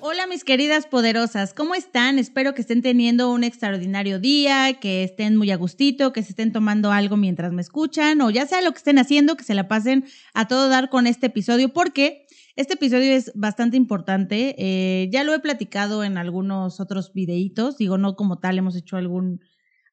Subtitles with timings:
[0.00, 2.18] Hola mis queridas poderosas, ¿cómo están?
[2.18, 6.52] Espero que estén teniendo un extraordinario día, que estén muy a gustito, que se estén
[6.52, 9.68] tomando algo mientras me escuchan o ya sea lo que estén haciendo, que se la
[9.68, 10.04] pasen
[10.34, 14.54] a todo dar con este episodio porque este episodio es bastante importante.
[14.58, 18.96] Eh, ya lo he platicado en algunos otros videitos, digo, no como tal, hemos hecho
[18.96, 19.40] algún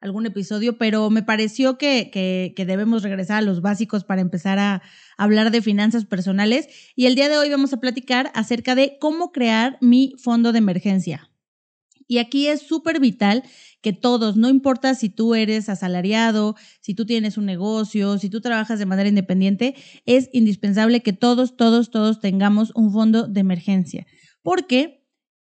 [0.04, 4.82] algún episodio, pero me pareció que, que, debemos regresar a los básicos para empezar a
[5.18, 6.68] hablar de finanzas personales.
[6.96, 10.58] Y el día de hoy vamos a platicar acerca de cómo crear mi fondo de
[10.58, 11.32] emergencia.
[12.06, 13.44] Y aquí es súper vital
[13.82, 18.42] que todos, no importa si tú eres asalariado, si tú tienes un negocio, si tú
[18.42, 19.74] trabajas de manera independiente,
[20.06, 24.06] es indispensable que todos, todos, todos tengamos un fondo de emergencia.
[24.42, 25.03] Porque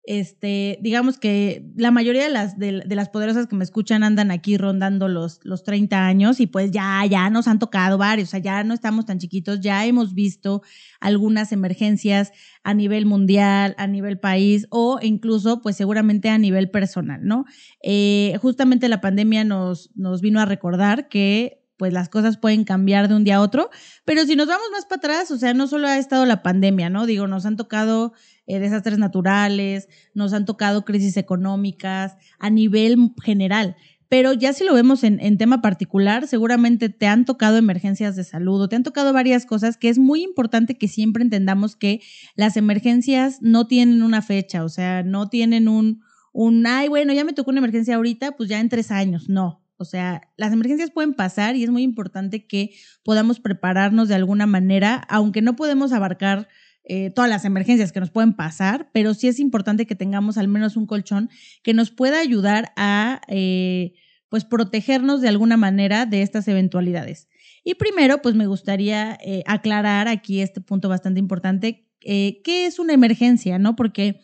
[0.04, 4.58] este, digamos que la mayoría de las, de, las poderosas que me escuchan andan aquí
[4.58, 8.40] rondando los, los 30 años y pues ya, ya nos han tocado varios, o sea,
[8.40, 10.64] ya no estamos tan chiquitos, ya hemos visto
[11.00, 12.32] algunas emergencias
[12.64, 17.46] a nivel mundial, a nivel país o incluso pues seguramente a nivel personal, ¿no?
[17.84, 23.08] Eh, justamente la pandemia nos, nos vino a recordar que pues las cosas pueden cambiar
[23.08, 23.72] de un día a otro,
[24.06, 26.92] pero si nos vamos más para atrás, o sea, no solo ha estado la pandemia,
[26.92, 27.08] ¿no?
[27.08, 28.14] Digo, nos han tocado
[28.46, 33.76] eh, desastres naturales, nos han tocado crisis económicas a nivel general.
[34.10, 38.26] Pero ya si lo vemos en, en, tema particular, seguramente te han tocado emergencias de
[38.26, 42.00] salud o te han tocado varias cosas que es muy importante que siempre entendamos que
[42.36, 47.24] las emergencias no tienen una fecha, o sea, no tienen un, un, ay, bueno, ya
[47.24, 49.61] me tocó una emergencia ahorita, pues ya en tres años, no.
[49.82, 52.72] O sea, las emergencias pueden pasar y es muy importante que
[53.04, 56.48] podamos prepararnos de alguna manera, aunque no podemos abarcar
[56.84, 60.48] eh, todas las emergencias que nos pueden pasar, pero sí es importante que tengamos al
[60.48, 61.32] menos un colchón
[61.64, 63.94] que nos pueda ayudar a, eh,
[64.30, 67.28] pues, protegernos de alguna manera de estas eventualidades.
[67.64, 72.94] Y primero, pues, me gustaría eh, aclarar aquí este punto bastante importante, ¿qué es una
[72.94, 73.76] emergencia, no?
[73.76, 74.22] Porque,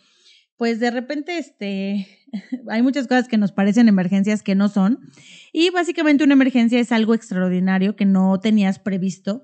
[0.58, 2.08] pues, de repente, este,
[2.70, 5.00] hay muchas cosas que nos parecen emergencias que no son.
[5.54, 9.44] Y básicamente una emergencia es algo extraordinario que no tenías previsto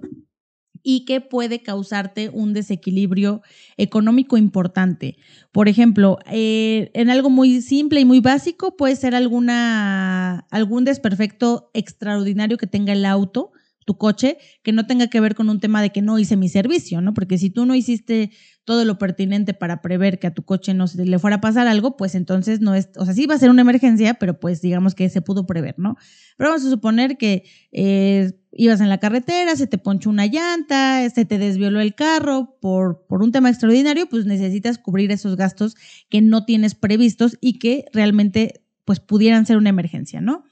[0.84, 3.42] y que puede causarte un desequilibrio
[3.78, 5.16] económico importante.
[5.52, 11.72] Por ejemplo, eh, en algo muy simple y muy básico puede ser alguna, algún desperfecto
[11.74, 13.54] extraordinario que tenga el auto
[13.86, 16.50] tu coche que no tenga que ver con un tema de que no hice mi
[16.50, 17.14] servicio, ¿no?
[17.14, 18.32] Porque si tú no hiciste
[18.66, 21.68] todo lo pertinente para prever que a tu coche no se le fuera a pasar
[21.68, 24.62] algo, pues entonces no es, o sea, sí va a ser una emergencia, pero pues
[24.62, 25.98] digamos que se pudo prever, ¿no?
[26.38, 31.10] Pero vamos a suponer que eh, ibas en la carretera, se te ponchó una llanta,
[31.10, 35.76] se te desvioló el carro por, por un tema extraordinario, pues necesitas cubrir esos gastos
[36.10, 40.44] que no tienes previstos y que realmente pues pudieran ser una emergencia, ¿no?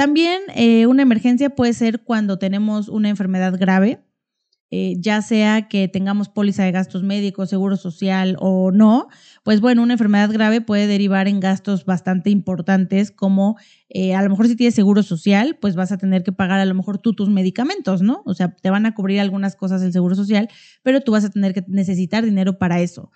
[0.00, 4.00] También eh, una emergencia puede ser cuando tenemos una enfermedad grave,
[4.70, 9.08] eh, ya sea que tengamos póliza de gastos médicos, seguro social o no,
[9.44, 13.58] pues bueno, una enfermedad grave puede derivar en gastos bastante importantes como
[13.90, 16.64] eh, a lo mejor si tienes seguro social, pues vas a tener que pagar a
[16.64, 18.22] lo mejor tú tus medicamentos, ¿no?
[18.24, 20.48] O sea, te van a cubrir algunas cosas el seguro social,
[20.82, 23.10] pero tú vas a tener que necesitar dinero para eso.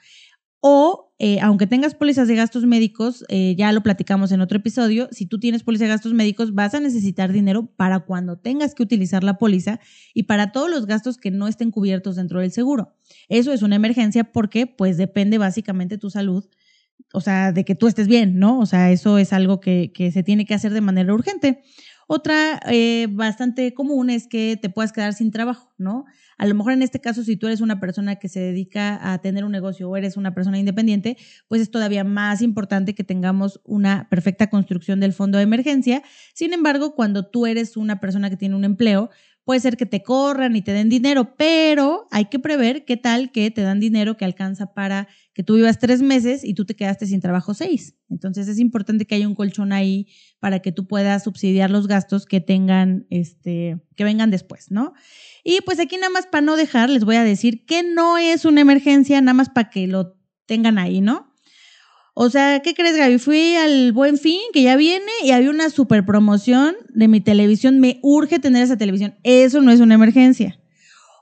[0.67, 5.11] O, eh, aunque tengas pólizas de gastos médicos, eh, ya lo platicamos en otro episodio,
[5.13, 8.83] si tú tienes póliza de gastos médicos, vas a necesitar dinero para cuando tengas que
[8.83, 9.79] utilizar la póliza
[10.15, 12.95] y para todos los gastos que no estén cubiertos dentro del seguro.
[13.29, 16.47] Eso es una emergencia porque, pues, depende básicamente tu salud,
[17.13, 18.59] o sea, de que tú estés bien, ¿no?
[18.59, 21.63] O sea, eso es algo que, se tiene que hacer de manera urgente.
[22.07, 26.07] Otra eh, bastante común es que te puedas quedar sin trabajo, ¿no?
[26.39, 29.19] A lo mejor en este caso, si tú eres una persona que se dedica a
[29.19, 31.17] tener un negocio o eres una persona independiente,
[31.49, 36.03] pues es todavía más importante que tengamos una perfecta construcción del fondo de emergencia.
[36.35, 39.11] Sin embargo, cuando tú eres una persona que tiene un empleo,
[39.45, 43.31] Puede ser que te corran y te den dinero, pero hay que prever qué tal
[43.31, 46.75] que te dan dinero que alcanza para que tú vivas tres meses y tú te
[46.75, 47.95] quedaste sin trabajo seis.
[48.09, 50.07] Entonces es importante que haya un colchón ahí
[50.39, 54.95] para que tú puedas subsidiar los gastos que tengan, este, que vengan después, ¿no?
[55.43, 58.47] Y pues aquí nada más para no dejar, les voy a decir que no es
[58.47, 61.34] una emergencia, nada más para que lo tengan ahí, ¿no?
[62.17, 63.19] O sea, ¿qué crees, Gaby?
[63.19, 67.81] Fui al Buen Fin, que ya viene, y había una super promoción de mi televisión.
[67.81, 69.17] Me urge tener esa televisión.
[69.25, 70.61] Eso no es una emergencia.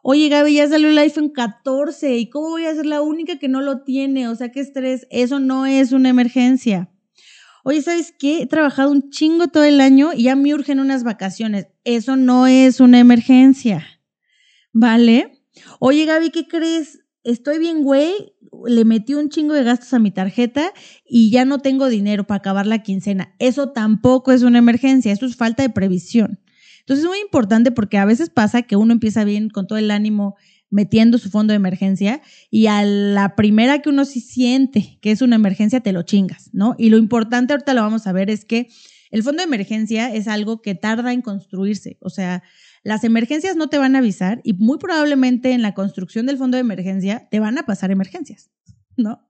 [0.03, 2.19] Oye, Gaby, ya salió el iPhone 14.
[2.19, 4.29] ¿Y cómo voy a ser la única que no lo tiene?
[4.29, 5.07] O sea, qué estrés.
[5.11, 6.91] Eso no es una emergencia.
[7.65, 8.43] Oye, ¿sabes qué?
[8.43, 11.69] He trabajado un chingo todo el año y ya me urgen unas vacaciones.
[11.85, 13.87] Eso no es una emergencia.
[14.75, 15.43] ¿Vale?
[15.79, 16.99] Oye, Gaby, ¿qué crees?
[17.25, 18.13] Estoy bien, güey
[18.67, 20.73] le metí un chingo de gastos a mi tarjeta
[21.09, 23.35] y ya no tengo dinero para acabar la quincena.
[23.39, 26.41] Eso tampoco es una emergencia, eso es falta de previsión.
[26.81, 29.91] Entonces es muy importante porque a veces pasa que uno empieza bien con todo el
[29.91, 30.37] ánimo
[30.71, 35.23] metiendo su fondo de emergencia y a la primera que uno sí siente que es
[35.23, 36.75] una emergencia te lo chingas, ¿no?
[36.79, 38.69] Y lo importante ahorita lo vamos a ver es que
[39.11, 42.43] el fondo de emergencia es algo que tarda en construirse, o sea,
[42.83, 46.57] las emergencias no te van a avisar y muy probablemente en la construcción del fondo
[46.57, 48.51] de emergencia te van a pasar emergencias,
[48.97, 49.29] ¿no?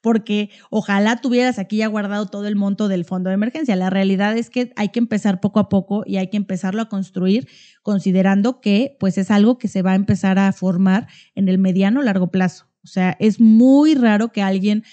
[0.00, 3.74] Porque ojalá tuvieras aquí ya guardado todo el monto del fondo de emergencia.
[3.74, 6.88] La realidad es que hay que empezar poco a poco y hay que empezarlo a
[6.88, 7.48] construir
[7.82, 12.02] considerando que pues es algo que se va a empezar a formar en el mediano
[12.02, 12.68] largo plazo.
[12.84, 14.84] O sea, es muy raro que alguien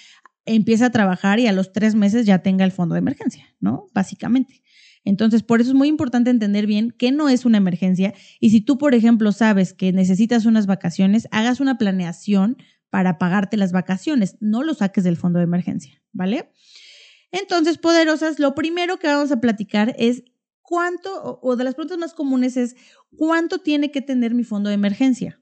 [0.56, 3.88] empiece a trabajar y a los tres meses ya tenga el fondo de emergencia, ¿no?
[3.94, 4.62] Básicamente.
[5.06, 8.62] Entonces, por eso es muy importante entender bien qué no es una emergencia y si
[8.62, 12.58] tú, por ejemplo, sabes que necesitas unas vacaciones, hagas una planeación
[12.90, 16.52] para pagarte las vacaciones, no lo saques del fondo de emergencia, ¿vale?
[17.32, 20.24] Entonces, poderosas, lo primero que vamos a platicar es
[20.62, 22.76] cuánto, o de las preguntas más comunes es,
[23.16, 25.42] ¿cuánto tiene que tener mi fondo de emergencia?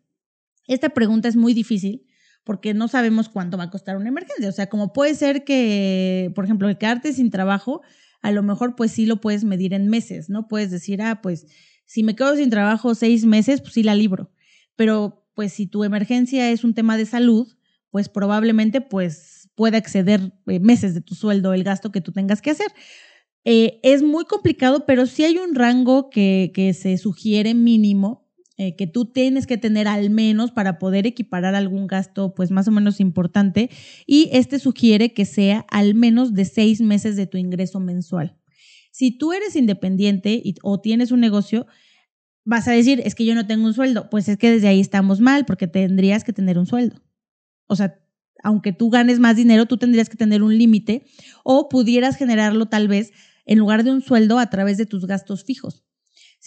[0.67, 2.06] Esta pregunta es muy difícil
[2.47, 4.47] porque no sabemos cuánto va a costar una emergencia.
[4.47, 7.81] O sea, como puede ser que, por ejemplo, el quedarte sin trabajo
[8.21, 10.47] a lo mejor pues sí lo puedes medir en meses, ¿no?
[10.47, 11.45] Puedes decir, ah, pues
[11.85, 14.31] si me quedo sin trabajo seis meses, pues sí la libro.
[14.77, 17.47] Pero pues si tu emergencia es un tema de salud,
[17.91, 22.41] pues probablemente pues pueda exceder eh, meses de tu sueldo el gasto que tú tengas
[22.41, 22.71] que hacer.
[23.43, 28.26] Eh, es muy complicado, pero sí hay un rango que, que se sugiere mínimo
[28.59, 32.67] eh, que tú tienes que tener al menos para poder equiparar algún gasto pues más
[32.67, 33.69] o menos importante
[34.07, 38.35] y este sugiere que sea al menos de seis meses de tu ingreso mensual.
[38.91, 41.67] Si tú eres independiente o tienes un negocio,
[42.45, 44.79] vas a decir, es que yo no tengo un sueldo, pues es que desde ahí
[44.79, 47.03] estamos mal porque tendrías que tener un sueldo.
[47.67, 47.99] O sea,
[48.41, 51.05] aunque tú ganes más dinero, tú tendrías que tener un límite
[51.43, 53.13] o pudieras generarlo tal vez
[53.45, 55.86] en lugar de un sueldo a través de tus gastos fijos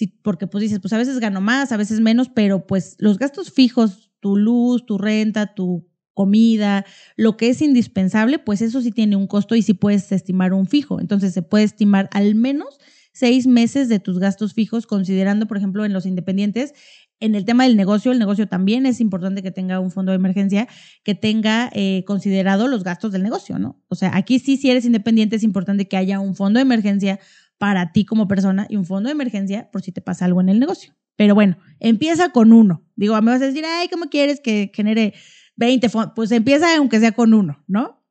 [0.07, 3.51] porque pues dices, pues a veces gano más, a veces menos, pero pues los gastos
[3.53, 6.85] fijos, tu luz, tu renta, tu comida,
[7.17, 10.67] lo que es indispensable, pues eso sí tiene un costo y sí puedes estimar un
[10.67, 11.01] fijo.
[11.01, 12.79] Entonces se puede estimar al menos
[13.13, 16.75] seis meses de tus gastos fijos, considerando, por ejemplo, en los independientes,
[17.21, 20.17] en el tema del negocio, el negocio también es importante que tenga un fondo de
[20.17, 20.69] emergencia,
[21.05, 23.79] que tenga eh, considerado los gastos del negocio, ¿no?
[23.89, 27.21] O sea, aquí sí, si eres independiente, es importante que haya un fondo de emergencia
[27.61, 30.49] para ti como persona y un fondo de emergencia por si te pasa algo en
[30.49, 30.97] el negocio.
[31.17, 32.89] Pero bueno, empieza con uno.
[32.97, 35.13] Digo, me vas a decir, ay, ¿cómo quieres que genere
[35.57, 36.13] 20 fondos?
[36.17, 38.03] Pues empieza aunque sea con uno, ¿no?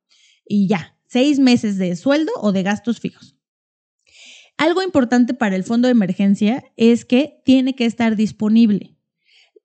[0.45, 3.37] Y ya, seis meses de sueldo o de gastos fijos.
[4.55, 8.95] Algo importante para el fondo de emergencia es que tiene que estar disponible.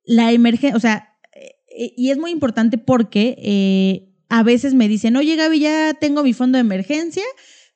[0.03, 5.15] La emergencia, o sea, eh, y es muy importante porque eh, a veces me dicen,
[5.17, 7.25] oye Gaby, ya tengo mi fondo de emergencia,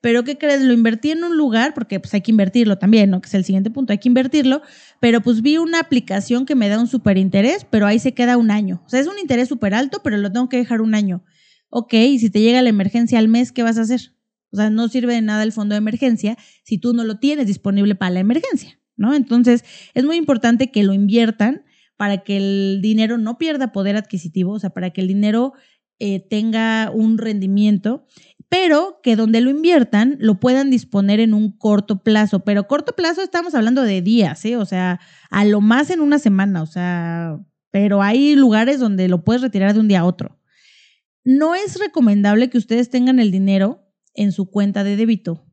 [0.01, 0.63] pero ¿qué crees?
[0.63, 3.21] Lo invertí en un lugar, porque pues hay que invertirlo también, ¿no?
[3.21, 4.63] Que es el siguiente punto, hay que invertirlo,
[5.01, 8.37] pero pues vi una aplicación que me da un súper interés, pero ahí se queda
[8.37, 8.83] un año.
[8.87, 11.25] O sea, es un interés súper alto, pero lo tengo que dejar un año.
[11.71, 14.13] Ok, y si te llega la emergencia al mes, ¿qué vas a hacer?
[14.51, 17.47] O sea, no sirve de nada el fondo de emergencia si tú no lo tienes
[17.47, 19.15] disponible para la emergencia, ¿no?
[19.15, 19.65] Entonces,
[19.95, 21.65] es muy importante que lo inviertan
[21.97, 25.53] para que el dinero no pierda poder adquisitivo, o sea, para que el dinero
[25.99, 28.07] eh, tenga un rendimiento
[28.49, 32.41] pero que donde lo inviertan lo puedan disponer en un corto plazo.
[32.41, 34.57] Pero corto plazo estamos hablando de días, ¿eh?
[34.57, 35.01] O sea,
[35.31, 37.39] a lo más en una semana, o sea,
[37.71, 40.41] pero hay lugares donde lo puedes retirar de un día a otro.
[41.25, 45.45] No es recomendable que ustedes tengan el dinero en su cuenta de débito,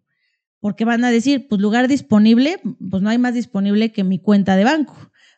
[0.59, 4.55] porque van a decir, pues lugar disponible, pues no hay más disponible que mi cuenta
[4.55, 4.95] de banco.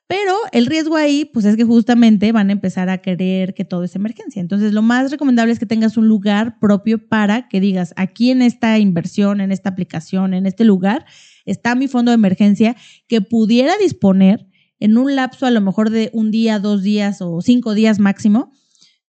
[0.08, 3.84] Pero el riesgo ahí, pues es que justamente van a empezar a querer que todo
[3.84, 4.40] es emergencia.
[4.40, 8.42] Entonces, lo más recomendable es que tengas un lugar propio para que digas, aquí en
[8.42, 11.06] esta inversión, en esta aplicación, en este lugar,
[11.46, 14.48] está mi fondo de emergencia que pudiera disponer
[14.80, 18.54] en un lapso a lo mejor de un día, dos días o cinco días máximo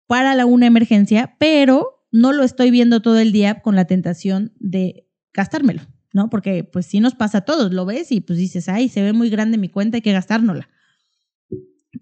[0.07, 4.53] para la una emergencia, pero no lo estoy viendo todo el día con la tentación
[4.59, 6.31] de gastármelo, ¿no?
[6.31, 9.13] Porque pues sí nos pasa a todos, lo ves y pues dices, ay, se ve
[9.13, 10.69] muy grande mi cuenta, hay que gastárnosla.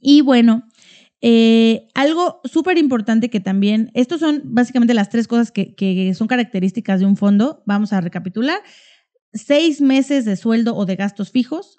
[0.08, 0.62] Y bueno,
[1.20, 7.00] eh, algo súper importante que también, estos son básicamente las tres cosas que, son características
[7.00, 7.64] de un fondo.
[7.66, 8.60] Vamos a recapitular.
[9.32, 11.78] Seis meses de sueldo o de gastos fijos,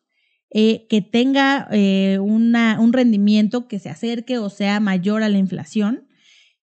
[0.50, 5.38] eh, que tenga eh, una, un rendimiento que se acerque o sea mayor a la
[5.38, 6.10] inflación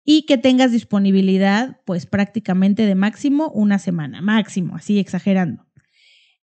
[0.02, 5.66] y que tengas disponibilidad pues prácticamente de máximo una semana, máximo, así exagerando.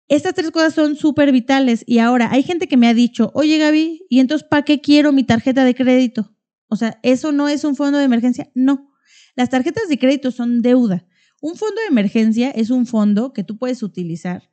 [0.09, 1.85] Estas tres cosas son súper vitales.
[1.87, 5.12] Y ahora, hay gente que me ha dicho, oye Gaby, ¿y entonces para qué quiero
[5.12, 6.35] mi tarjeta de crédito?
[6.68, 8.50] O sea, ¿eso no es un fondo de emergencia?
[8.54, 8.90] No.
[9.35, 11.06] Las tarjetas de crédito son deuda.
[11.40, 14.50] Un fondo de emergencia es un fondo que tú puedes utilizar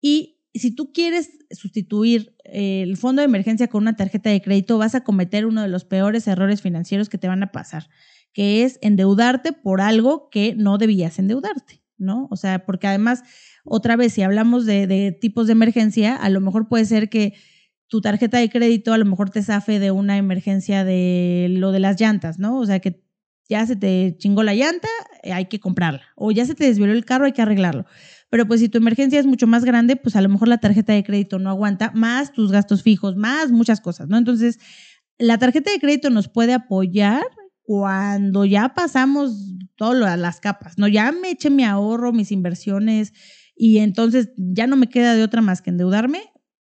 [0.00, 4.78] y si tú quieres sustituir eh, el fondo de emergencia con una tarjeta de crédito,
[4.78, 7.88] vas a cometer uno de los peores errores financieros que te van a pasar,
[8.32, 12.26] que es endeudarte por algo que no debías endeudarte, ¿no?
[12.30, 13.22] O sea, porque además,
[13.64, 17.34] otra vez, si hablamos de, tipos de emergencia, a lo mejor puede ser que
[17.88, 21.80] tu tarjeta de crédito a lo mejor te zafe de una emergencia de lo de
[21.80, 22.58] las llantas, ¿no?
[22.58, 23.04] O sea, que
[23.48, 24.88] ya se te chingó la llanta,
[25.24, 26.02] eh, hay que comprarla.
[26.14, 27.84] O ya se te desvió el carro, hay que arreglarlo.
[28.30, 30.92] Pero pues si tu emergencia es mucho más grande, pues a lo mejor la tarjeta
[30.92, 34.16] de crédito no aguanta, más tus gastos fijos, más muchas cosas, ¿no?
[34.16, 34.60] Entonces,
[35.18, 37.24] la tarjeta de crédito nos puede apoyar
[37.62, 39.32] cuando ya pasamos
[39.74, 40.86] todas las capas, ¿no?
[40.86, 43.12] Ya me eché mi ahorro, mis inversiones
[43.62, 46.22] y entonces ya no me queda de otra más que endeudarme,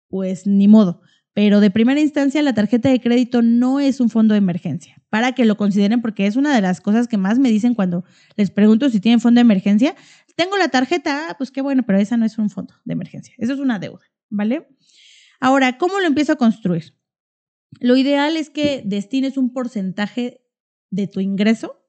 [0.09, 1.03] pues ni modo.
[1.35, 5.31] Pero de primera instancia, la tarjeta de crédito no es un fondo de emergencia, para
[5.31, 8.03] que lo consideren porque es una de las cosas que más me dicen cuando
[8.35, 9.95] les pregunto si tienen fondo de emergencia.
[10.35, 13.35] Tengo la tarjeta, ah, pues qué bueno, pero esa no es un fondo de emergencia,
[13.39, 14.67] eso es una deuda, ¿vale?
[15.39, 16.97] Ahora, ¿cómo lo empiezo a construir?
[17.79, 20.45] Lo ideal es que destines un porcentaje
[20.91, 21.87] de tu ingreso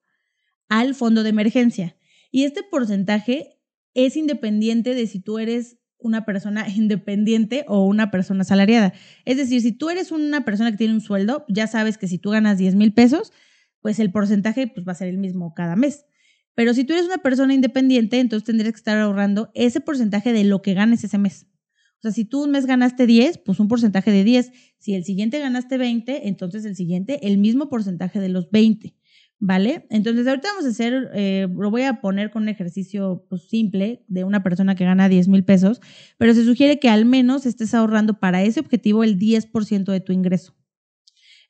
[0.69, 1.97] al fondo de emergencia.
[2.29, 3.60] Y este porcentaje
[3.93, 8.93] es independiente de si tú eres una persona independiente o una persona asalariada.
[9.25, 12.17] Es decir, si tú eres una persona que tiene un sueldo, ya sabes que si
[12.17, 13.31] tú ganas 10 mil pesos,
[13.81, 16.05] pues el porcentaje pues, va a ser el mismo cada mes.
[16.53, 20.43] Pero si tú eres una persona independiente, entonces tendrías que estar ahorrando ese porcentaje de
[20.43, 21.47] lo que ganes ese mes.
[21.99, 24.51] O sea, si tú un mes ganaste 10, pues un porcentaje de 10.
[24.79, 28.95] Si el siguiente ganaste 20, entonces el siguiente el mismo porcentaje de los 20.
[29.43, 29.87] ¿Vale?
[29.89, 34.05] Entonces, ahorita vamos a hacer, eh, lo voy a poner con un ejercicio pues, simple
[34.07, 35.81] de una persona que gana 10 mil pesos,
[36.19, 40.13] pero se sugiere que al menos estés ahorrando para ese objetivo el 10% de tu
[40.13, 40.53] ingreso.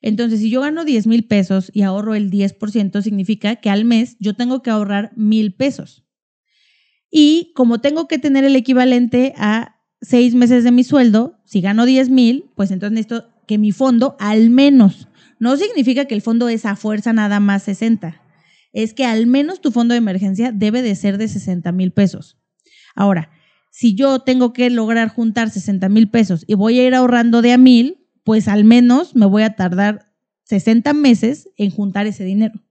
[0.00, 4.16] Entonces, si yo gano 10 mil pesos y ahorro el 10%, significa que al mes
[4.18, 6.02] yo tengo que ahorrar mil pesos.
[7.10, 11.84] Y como tengo que tener el equivalente a seis meses de mi sueldo, si gano
[11.84, 15.08] 10 mil, pues entonces necesito que mi fondo al menos
[15.42, 18.22] no significa que el fondo es a fuerza nada más 60.
[18.72, 22.38] Es que al menos tu fondo de emergencia debe de ser de 60 mil pesos.
[22.94, 23.28] Ahora,
[23.68, 27.50] si yo tengo que lograr juntar 60 mil pesos y voy a ir ahorrando de
[27.54, 30.12] a mil, pues al menos me voy a tardar
[30.44, 32.62] 60 meses en juntar ese dinero.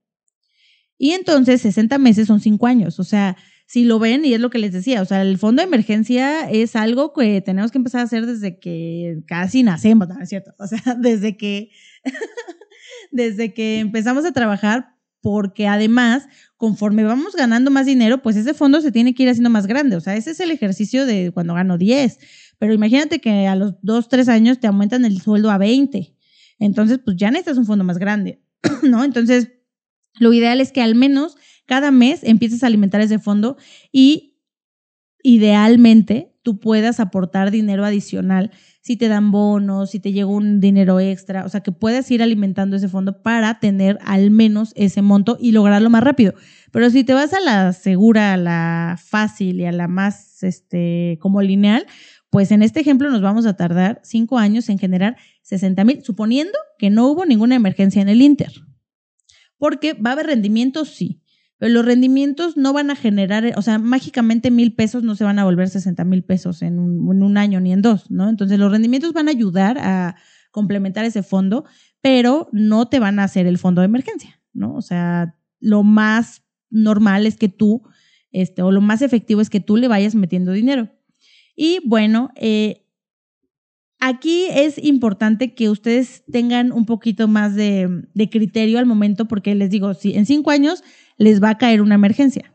[0.98, 3.02] Y entonces 60 meses son 5 años.
[3.02, 3.36] O sea,
[3.68, 6.50] si lo ven, y es lo que les decía, o sea, el fondo de emergencia
[6.50, 10.54] es algo que tenemos que empezar a hacer desde que casi nacemos, ¿no es cierto?
[10.58, 11.70] O sea, desde que
[13.12, 16.28] desde que empezamos a trabajar, porque además,
[16.58, 19.96] conforme vamos ganando más dinero, pues ese fondo se tiene que ir haciendo más grande.
[19.96, 22.20] O sea, ese es el ejercicio de cuando gano 10.
[22.58, 26.16] Pero imagínate que a los 2, 3 años te aumentan el sueldo a 20.
[26.60, 28.42] Entonces, pues ya necesitas un fondo más grande,
[28.84, 29.04] ¿no?
[29.04, 29.52] Entonces,
[30.20, 33.58] lo ideal es que al menos cada mes empieces a alimentar ese fondo
[33.92, 34.38] y
[35.24, 41.00] idealmente tú puedas aportar dinero adicional si te dan bonos, si te llega un dinero
[41.00, 45.38] extra, o sea, que puedas ir alimentando ese fondo para tener al menos ese monto
[45.40, 46.34] y lograrlo más rápido.
[46.72, 51.20] Pero si te vas a la segura, a la fácil y a la más, este,
[51.22, 51.86] como lineal,
[52.32, 56.58] pues en este ejemplo nos vamos a tardar cinco años en generar 60 mil, suponiendo
[56.80, 58.52] que no hubo ninguna emergencia en el Inter.
[59.58, 61.21] Porque va a haber rendimientos, sí,
[61.62, 65.38] pero los rendimientos no van a generar, o sea, mágicamente mil pesos no se van
[65.38, 68.30] a volver 60 mil pesos en un, año ni en dos, ¿no?
[68.30, 70.16] Entonces los rendimientos van a ayudar a
[70.50, 71.66] complementar ese fondo,
[72.02, 74.74] pero no te van a hacer el fondo de emergencia, ¿no?
[74.74, 76.42] O sea, lo más
[76.72, 77.84] normal es que tú,
[78.32, 80.90] este, o lo más efectivo es que tú le vayas metiendo dinero.
[81.56, 82.81] Y bueno, eh,
[84.12, 89.70] aquí es importante que ustedes tengan un poquito más de, criterio al momento, porque les
[89.70, 90.84] digo, si en cinco años
[91.18, 92.54] les va a caer una emergencia.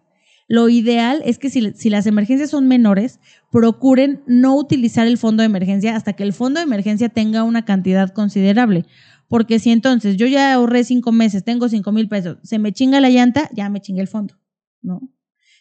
[0.48, 3.18] Lo ideal es que si, las emergencias son menores,
[3.50, 7.64] procuren no utilizar el fondo de emergencia hasta que el fondo de emergencia tenga una
[7.64, 8.84] cantidad considerable.
[9.28, 13.00] Porque si entonces yo ya ahorré cinco meses, tengo cinco mil pesos, se me chinga
[13.00, 14.38] la llanta, ya me chingue el fondo,
[14.82, 15.00] ¿no?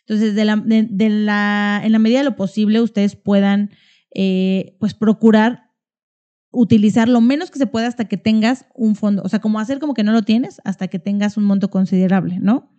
[0.08, 3.72] Entonces, en la medida de lo posible, ustedes puedan
[4.18, 5.65] eh, pues procurar
[6.56, 9.80] utilizar lo menos que se pueda hasta que tengas un fondo, o sea, como hacer
[9.80, 12.72] como que no lo tienes hasta que tengas un monto considerable, ¿no?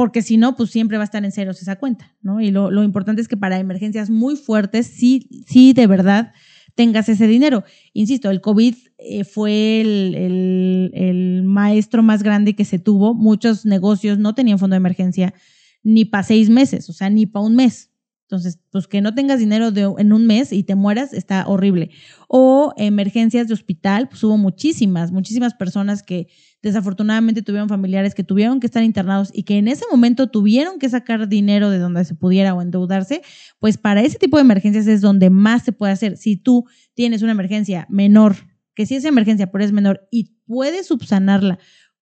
[0.00, 2.40] porque si no, pues siempre va a estar en ceros esa cuenta, ¿no?
[2.40, 6.32] Y lo, importante es que para emergencias muy fuertes, sí, sí, de verdad
[6.74, 7.64] tengas ese dinero.
[7.92, 13.12] Insisto, el COVID eh, fue el, el, maestro más grande que se tuvo.
[13.12, 15.34] Muchos negocios no tenían fondo de emergencia
[15.82, 17.89] ni para seis meses, o sea, ni para un mes.
[18.30, 21.90] Entonces, pues que no tengas dinero de, en un mes y te mueras está horrible.
[22.28, 26.28] O emergencias de hospital, pues hubo muchísimas, muchísimas personas que
[26.62, 30.88] desafortunadamente tuvieron familiares que tuvieron que estar internados y que en ese momento tuvieron que
[30.88, 33.22] sacar dinero de donde se pudiera o endeudarse,
[33.58, 36.16] pues para ese tipo de emergencias es donde más se puede hacer.
[36.16, 38.36] Si tú tienes una emergencia menor,
[38.76, 41.58] que sí es emergencia, pero es menor y puedes subsanarla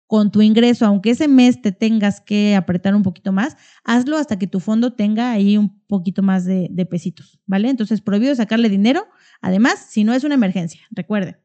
[0.08, 4.38] con tu ingreso, aunque ese mes te tengas que apretar un poquito más, hazlo hasta
[4.38, 7.68] que tu fondo tenga ahí un poquito más de, pesitos, ¿vale?
[7.68, 9.06] Entonces, prohibido sacarle dinero,
[9.42, 11.36] además, si no es una emergencia, recuerden,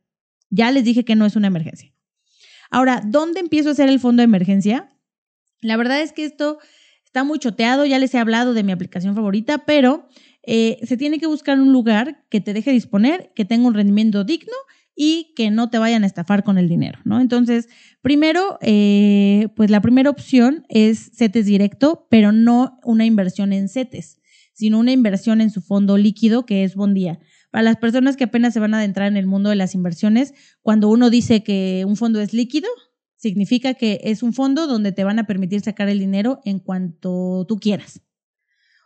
[0.50, 1.94] ya les dije que no es una emergencia.
[2.72, 4.98] Ahora, ¿dónde empiezo a hacer el fondo de emergencia?
[5.60, 6.58] La verdad es que esto
[7.04, 10.08] está muy choteado, ya les he hablado de mi aplicación favorita, pero
[10.42, 14.24] eh, se tiene que buscar un lugar que te deje disponer, que tenga un rendimiento
[14.24, 14.56] digno
[14.96, 17.20] y que no te vayan a estafar con el dinero, ¿no?
[17.20, 17.68] Entonces,
[18.02, 24.20] primero, eh, pues la primera opción es CETES directo, pero no una inversión en CETES,
[24.54, 27.20] sino una inversión en su fondo líquido, que es Bondía.
[27.50, 30.34] Para las personas que apenas se van a adentrar en el mundo de las inversiones,
[30.62, 32.68] cuando uno dice que un fondo es líquido,
[33.16, 37.46] significa que es un fondo donde te van a permitir sacar el dinero en cuanto
[37.48, 38.02] tú quieras.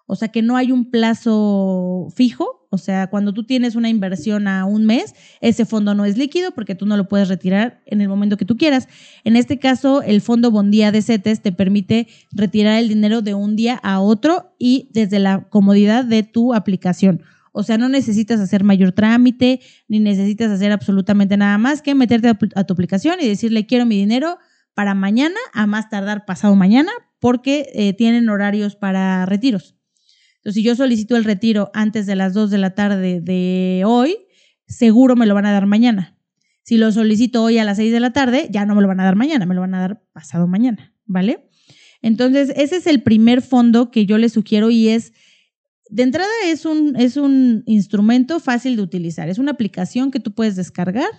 [0.08, 4.48] O sea que no hay un plazo fijo, o sea, cuando tú tienes una inversión
[4.48, 8.02] a un mes, ese fondo no es líquido porque tú no lo puedes retirar en
[8.02, 8.88] el momento que tú quieras.
[9.24, 13.56] En este caso, el fondo Bondía de CETES te permite retirar el dinero de un
[13.56, 17.22] día a otro y desde la comodidad de tu aplicación.
[17.52, 22.30] O sea, no necesitas hacer mayor trámite, ni necesitas hacer absolutamente nada más que meterte
[22.30, 24.38] a, tu aplicación y decirle quiero mi dinero
[24.74, 29.77] para mañana, a más tardar pasado mañana, porque eh, tienen horarios para retiros.
[30.48, 34.16] Entonces, si yo solicito el retiro antes de las 2 de la tarde de hoy,
[34.66, 36.18] seguro me lo van a dar mañana.
[36.64, 39.02] Si lo solicito hoy a las 6 de la tarde, ya no me lo van
[39.02, 41.50] a dar mañana, me lo van a dar pasado mañana, ¿vale?
[42.02, 45.12] Entonces, ese es el primer fondo que yo les sugiero y es,
[45.90, 50.34] de entrada es un, es un instrumento fácil de utilizar, es una aplicación que tú
[50.34, 51.10] puedes descargar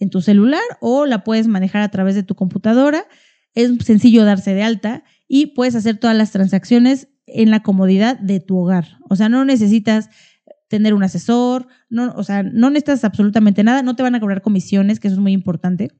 [0.00, 3.06] en tu celular o la puedes manejar a través de tu computadora.
[3.54, 8.40] Es sencillo darse de alta y puedes hacer todas las transacciones en la comodidad de
[8.40, 8.98] tu hogar.
[9.08, 10.10] O sea, no necesitas
[10.68, 14.42] tener un asesor, no, o sea, no necesitas absolutamente nada, no te van a cobrar
[14.42, 15.92] comisiones, que eso es muy importante,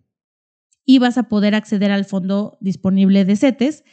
[0.84, 3.84] y vas a poder acceder al fondo disponible de CETES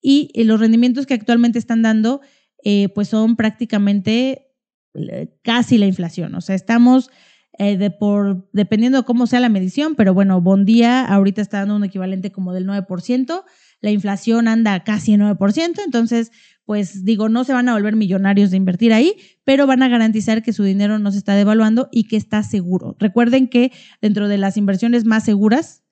[0.00, 2.20] y eh, los rendimientos que actualmente están dando,
[2.64, 4.54] eh, pues son prácticamente
[4.94, 7.10] eh, casi la inflación, o sea, estamos
[7.58, 11.84] de por, dependiendo de cómo sea la medición, pero bueno, Bondía ahorita está dando un
[11.84, 13.44] equivalente como del 9%,
[13.80, 16.30] la inflación anda casi 9%, entonces
[16.70, 20.40] pues digo, no se van a volver millonarios de invertir ahí, pero van a garantizar
[20.40, 22.94] que su dinero no se está devaluando y que está seguro.
[23.00, 25.82] Recuerden que dentro de las inversiones más seguras,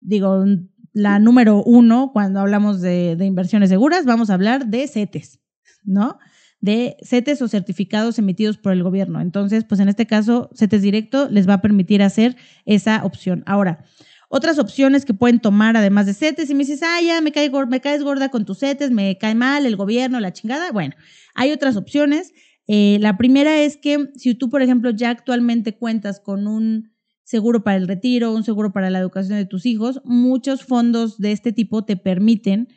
[0.00, 0.44] digo,
[0.92, 5.38] la número uno, cuando hablamos de, inversiones seguras, vamos a hablar de CETES,
[5.84, 6.18] ¿no?
[6.60, 9.20] De CETES o certificados emitidos por el gobierno.
[9.20, 13.44] Entonces, pues en este caso, CETES directo les va a permitir hacer esa opción.
[13.46, 13.84] Ahora,
[14.28, 16.50] otras opciones que pueden tomar además de CETES.
[16.50, 19.34] Y me dices, ah, ya me, cae, me caes gorda con tus CETES, me cae
[19.34, 20.70] mal el gobierno, la chingada.
[20.70, 20.94] Bueno,
[21.34, 22.32] hay otras opciones.
[22.66, 26.90] Eh, la primera es que si tú, por ejemplo, ya actualmente cuentas con un
[27.24, 31.32] seguro para el retiro, un seguro para la educación de tus hijos, muchos fondos de
[31.32, 32.68] este tipo te permiten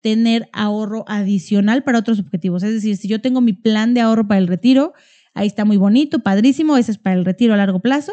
[0.00, 2.62] tener ahorro adicional para otros objetivos.
[2.62, 4.92] Es decir, si yo tengo mi plan de ahorro para el retiro,
[5.34, 8.12] ahí está muy bonito, padrísimo, ese es para el retiro a largo plazo,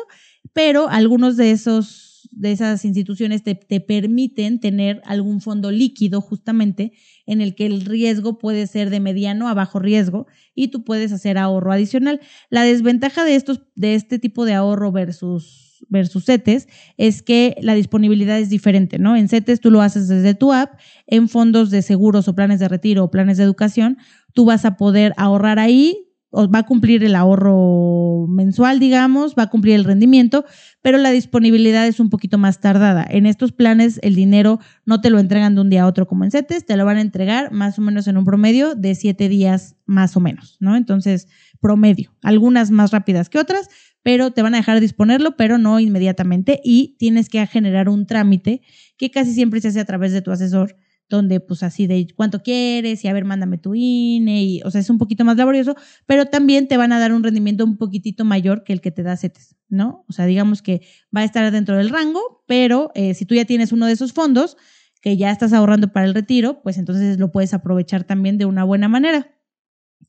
[0.54, 6.94] pero algunos de esos de esas instituciones te, te, permiten tener algún fondo líquido justamente
[7.26, 11.12] en el que el riesgo puede ser de mediano a bajo riesgo y tú puedes
[11.12, 12.20] hacer ahorro adicional.
[12.50, 17.76] La desventaja de estos de este tipo de ahorro versus versus CETES es que la
[17.76, 19.16] disponibilidad es diferente, ¿no?
[19.16, 22.68] En CETES tú lo haces desde tu app, en fondos de seguros o planes de
[22.68, 23.98] retiro o planes de educación,
[24.34, 26.06] tú vas a poder ahorrar ahí
[26.36, 30.46] va a cumplir el ahorro mensual, digamos, va a cumplir el rendimiento,
[30.82, 33.06] pero la disponibilidad es un poquito más tardada.
[33.10, 36.24] En estos planes el dinero no te lo entregan de un día a otro como
[36.24, 39.30] en CETES, te lo van a entregar más o menos en un promedio de siete
[39.30, 40.76] días más o menos, ¿no?
[40.76, 41.28] Entonces,
[41.60, 43.70] promedio, algunas más rápidas que otras,
[44.04, 48.62] pero te van a dejar disponerlo, pero no inmediatamente y tienes que generar un trámite
[48.98, 50.76] que casi siempre se hace a través de tu asesor
[51.10, 54.82] donde pues así de cuánto quieres y a ver, mándame tu INE y, o sea,
[54.82, 58.26] es un poquito más laborioso, pero también te van a dar un rendimiento un poquitito
[58.26, 60.06] mayor que el que te da CETES, ¿no?
[60.08, 60.82] O sea, digamos que
[61.16, 64.14] va a estar dentro del rango, pero eh, si tú ya tienes uno de esos
[64.14, 64.58] fondos
[65.02, 68.64] que ya estás ahorrando para el retiro, pues entonces lo puedes aprovechar también de una
[68.64, 69.36] buena manera.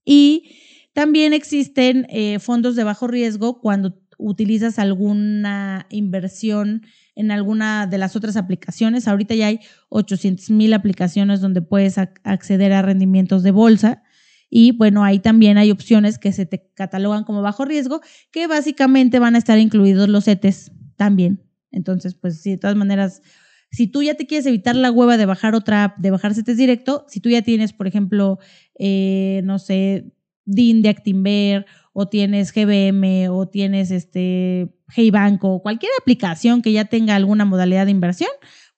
[0.05, 0.57] Y
[0.95, 6.83] también existen eh, fondos de bajo riesgo cuando utilizas alguna inversión
[7.15, 9.09] en alguna de las otras aplicaciones.
[9.09, 14.03] Ahorita ya hay 800 mil aplicaciones donde puedes acceder a rendimientos de bolsa
[14.51, 18.01] Y bueno, ahí también hay opciones que se te catalogan como bajo riesgo,
[18.31, 21.43] que básicamente van a estar incluidos los CETES también.
[21.73, 23.23] Entonces, pues sí, de todas maneras,
[23.71, 26.57] si tú ya te quieres evitar la hueva de bajar otra app, de bajar CETES
[26.57, 28.39] directo, si tú ya tienes, por ejemplo,
[28.79, 30.13] eh, no sé,
[30.45, 31.67] DIN de Actinver
[31.99, 37.87] o tienes GBM o tienes este Hey Banco, cualquier aplicación que ya tenga alguna modalidad
[37.87, 38.29] de inversión,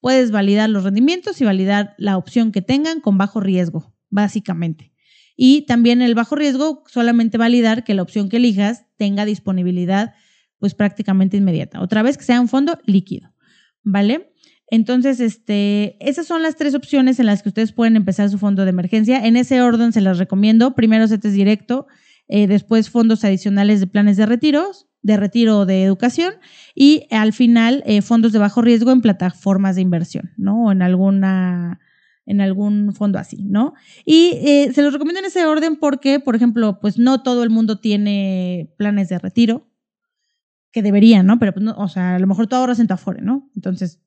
[0.01, 4.93] puedes validar los rendimientos y validar la opción que tengan con bajo riesgo, básicamente.
[5.37, 10.15] Y también el bajo riesgo, solamente validar que la opción que elijas tenga disponibilidad
[10.61, 11.81] pues prácticamente inmediata.
[11.81, 13.35] Otra vez que sea un fondo líquido,
[13.83, 14.33] ¿vale?
[14.71, 18.63] Entonces, este, esas son las tres opciones en las que ustedes pueden empezar su fondo
[18.63, 19.27] de emergencia.
[19.27, 20.77] En ese orden se las recomiendo.
[20.77, 21.89] Primero CETES directo,
[22.29, 26.35] eh, después fondos adicionales de planes de retiros, de retiro de educación
[26.75, 30.67] y al final eh, fondos de bajo riesgo en plataformas de inversión, ¿no?
[30.67, 31.81] O en alguna
[32.27, 33.73] en algún fondo así, ¿no?
[34.05, 37.49] Y eh, se los recomiendo en ese orden porque, por ejemplo, pues no todo el
[37.49, 39.67] mundo tiene planes de retiro,
[40.73, 41.39] que deberían, ¿no?
[41.39, 43.51] Pero pues no, o sea, a lo mejor tú ahorras en tu Afore, ¿no?
[43.57, 44.03] Entonces,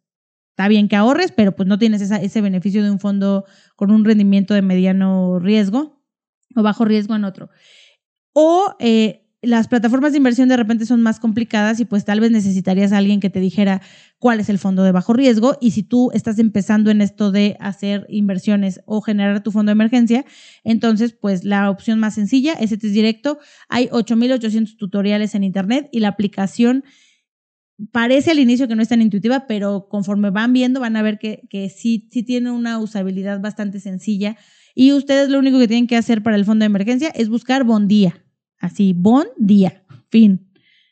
[0.51, 4.05] está bien que ahorres, pero pues no tienes ese beneficio de un fondo con un
[4.05, 6.03] rendimiento de mediano riesgo
[6.55, 7.49] o bajo riesgo en otro.
[8.33, 12.29] O eh, las plataformas de inversión de repente son más complicadas y pues tal vez
[12.29, 13.81] necesitarías a alguien que te dijera
[14.19, 17.57] cuál es el fondo de bajo riesgo y si tú estás empezando en esto de
[17.59, 20.25] hacer inversiones o generar tu fondo de emergencia,
[20.63, 23.39] entonces pues la opción más sencilla es este directo.
[23.67, 26.83] Hay 8.800 tutoriales en internet y la aplicación
[27.91, 31.17] parece al inicio que no es tan intuitiva, pero conforme van viendo van a ver
[31.17, 34.37] que, que sí, sí tiene una usabilidad bastante sencilla
[34.75, 37.63] y ustedes lo único que tienen que hacer para el fondo de emergencia es buscar
[37.63, 38.23] Bondía
[38.61, 40.47] Así, bon día, fin,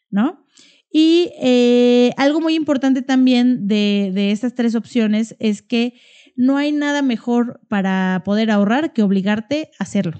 [0.10, 0.44] ¿no?
[0.92, 5.94] Y eh, algo muy importante también de, de estas tres opciones es que
[6.36, 10.20] no hay nada mejor para poder ahorrar que obligarte a hacerlo.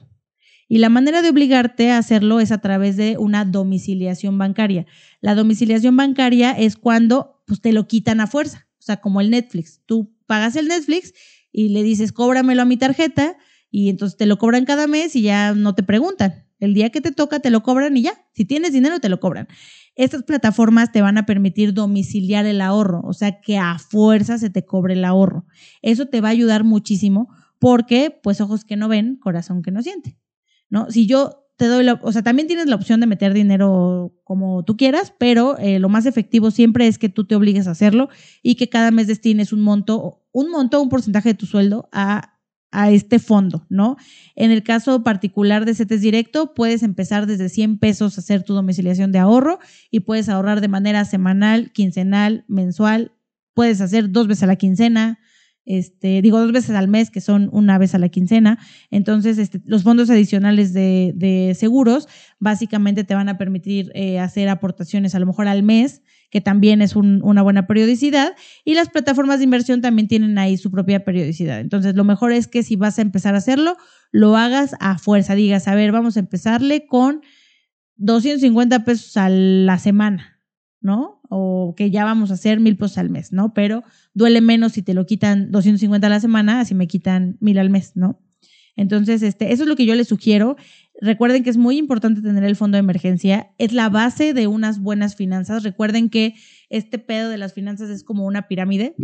[0.68, 4.86] Y la manera de obligarte a hacerlo es a través de una domiciliación bancaria.
[5.20, 9.32] La domiciliación bancaria es cuando pues, te lo quitan a fuerza, o sea, como el
[9.32, 9.82] Netflix.
[9.88, 11.14] Tú pagas el Netflix
[11.52, 13.36] y le dices, cóbramelo a mi tarjeta,
[13.72, 16.46] y entonces te lo cobran cada mes y ya no te preguntan.
[16.60, 18.14] El día que te toca te lo cobran y ya.
[18.34, 19.48] Si tienes dinero te lo cobran.
[19.96, 24.50] Estas plataformas te van a permitir domiciliar el ahorro, o sea que a fuerza se
[24.50, 25.46] te cobre el ahorro.
[25.82, 27.30] Eso te va a ayudar muchísimo
[27.60, 30.18] porque, pues, ojos que no ven, corazón que no siente.
[30.70, 30.90] ¿No?
[30.90, 34.64] Si yo te doy la, o sea, también tienes la opción de meter dinero como
[34.64, 38.08] tú quieras, pero eh, lo más efectivo siempre es que tú te obligues a hacerlo
[38.42, 42.39] y que cada mes destines un monto, un monto, un porcentaje de tu sueldo a
[42.72, 43.98] a este fondo, ¿no?
[44.36, 48.54] En el caso particular de CETES Directo, puedes empezar desde 100 pesos a hacer tu
[48.54, 53.14] domiciliación de ahorro y puedes ahorrar de manera semanal, quincenal, mensual,
[53.54, 55.20] puedes hacer dos veces a la quincena,
[55.66, 58.58] este, digo dos veces al mes, que son una vez a la quincena.
[58.90, 62.08] Entonces, este, los fondos adicionales de, seguros
[62.40, 66.82] básicamente te van a permitir eh, hacer aportaciones a lo mejor al mes que también
[66.82, 71.60] es una buena periodicidad, y las plataformas de inversión también tienen ahí su propia periodicidad.
[71.60, 73.78] Entonces, lo mejor es que si vas a empezar a hacerlo,
[74.12, 77.22] lo hagas a fuerza, digas, a ver, vamos a empezarle con
[77.98, 80.40] 250 pesos a la semana,
[80.82, 81.22] ¿no?
[81.30, 83.54] O que ya vamos a hacer mil pesos al mes, ¿no?
[83.54, 87.60] Pero duele menos si te lo quitan 250 a la semana, así me quitan mil
[87.60, 88.22] al mes, ¿no?
[88.76, 90.56] Entonces, este, eso es lo que yo les sugiero.
[91.02, 93.52] Recuerden que es muy importante tener el fondo de emergencia.
[93.58, 95.64] Es la base de unas buenas finanzas.
[95.64, 96.36] Recuerden que
[96.70, 98.96] este pedo de las finanzas es como una pirámide.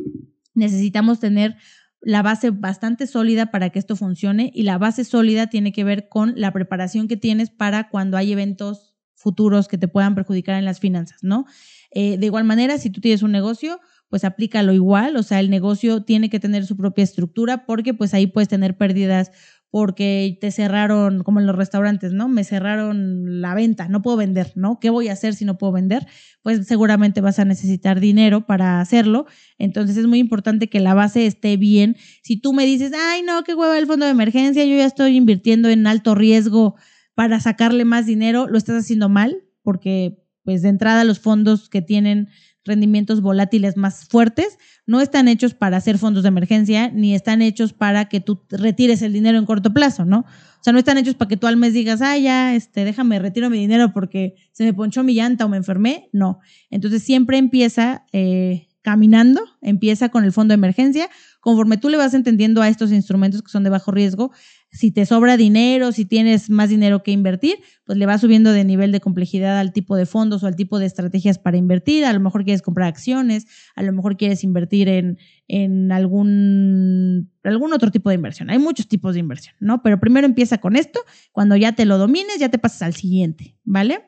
[0.53, 1.55] Necesitamos tener
[2.01, 6.07] la base bastante sólida para que esto funcione y la base sólida tiene que ver
[6.09, 10.65] con la preparación que tienes para cuando hay eventos futuros que te puedan perjudicar en
[10.65, 11.45] las finanzas, ¿no?
[11.91, 13.79] Eh, de igual manera, si tú tienes un negocio,
[14.09, 18.13] pues aplícalo igual, o sea, el negocio tiene que tener su propia estructura porque pues
[18.13, 19.31] ahí puedes tener pérdidas
[19.75, 22.29] porque te cerraron, como en los restaurantes, ¿no?
[22.29, 24.79] Me cerraron la venta, no puedo vender, ¿no?
[24.79, 26.07] ¿Qué voy a hacer si no puedo vender?
[26.43, 29.25] Pues seguramente vas a necesitar dinero para hacerlo.
[29.57, 31.97] Entonces es muy importante que la base esté bien.
[32.23, 35.17] Si tú me dices, ay, no, qué hueva el fondo de emergencia, yo ya estoy
[35.17, 36.75] invirtiendo en alto riesgo
[37.13, 41.81] para sacarle más dinero, lo estás haciendo mal, porque pues de entrada los fondos que
[41.81, 42.29] tienen
[42.65, 47.73] rendimientos volátiles más fuertes, no están hechos para hacer fondos de emergencia, ni están hechos
[47.73, 50.19] para que tú retires el dinero en corto plazo, ¿no?
[50.19, 53.19] O sea, no están hechos para que tú al mes digas, ah, ya, este, déjame,
[53.19, 56.09] retiro mi dinero porque se me ponchó mi llanta o me enfermé.
[56.11, 56.39] No.
[56.71, 61.07] Entonces siempre empieza eh, caminando, empieza con el fondo de emergencia.
[61.39, 64.31] Conforme tú le vas entendiendo a estos instrumentos que son de bajo riesgo,
[64.75, 68.65] si te sobra dinero, si tienes más dinero que invertir, pues le vas subiendo de
[68.65, 72.03] nivel de complejidad al tipo de fondos o al tipo de estrategias para invertir.
[72.03, 77.71] A lo mejor quieres comprar acciones, a lo mejor quieres invertir en, en algún, algún
[77.71, 78.49] otro tipo de inversión.
[78.49, 79.81] Hay muchos tipos de inversión, ¿no?
[79.81, 80.99] Pero primero empieza con esto,
[81.31, 84.01] cuando ya te lo domines, ya te pasas al siguiente, ¿vale?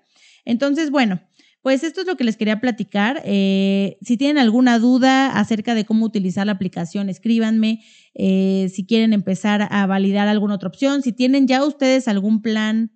[0.44, 1.22] Entonces, bueno,
[1.62, 3.22] pues esto es lo que les quería platicar.
[3.26, 7.84] Eh, si tienen alguna duda acerca de cómo utilizar la aplicación, escríbanme.
[8.14, 12.92] Eh, si quieren empezar a validar alguna otra opción, si tienen ya ustedes algún plan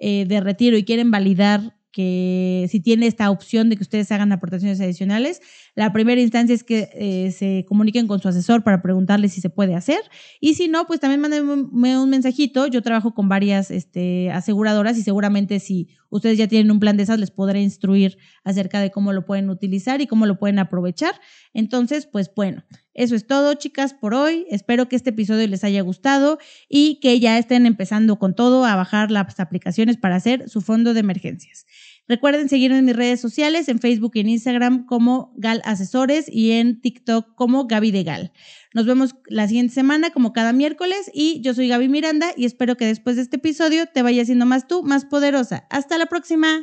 [0.00, 4.30] eh, de retiro y quieren validar que si tiene esta opción de que ustedes hagan
[4.30, 5.40] aportaciones adicionales,
[5.74, 9.48] la primera instancia es que eh, se comuniquen con su asesor para preguntarle si se
[9.48, 10.00] puede hacer.
[10.38, 12.66] Y si no, pues también mándenme un mensajito.
[12.66, 17.04] Yo trabajo con varias este, aseguradoras y seguramente si ustedes ya tienen un plan de
[17.04, 21.14] esas, les podré instruir acerca de cómo lo pueden utilizar y cómo lo pueden aprovechar.
[21.54, 24.46] Entonces, pues bueno, eso es todo, chicas, por hoy.
[24.50, 28.76] Espero que este episodio les haya gustado y que ya estén empezando con todo a
[28.76, 31.66] bajar las aplicaciones para hacer su fondo de emergencias.
[32.08, 36.52] Recuerden seguirme en mis redes sociales, en Facebook y en Instagram como Gal Asesores y
[36.52, 38.32] en TikTok como Gaby de Gal.
[38.74, 42.76] Nos vemos la siguiente semana como cada miércoles y yo soy Gaby Miranda y espero
[42.76, 45.66] que después de este episodio te vaya siendo más tú, más poderosa.
[45.70, 46.62] Hasta la próxima.